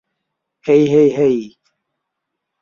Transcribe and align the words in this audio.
হেই 0.65 0.83
hey 0.87 1.07
হেই! 1.17 1.37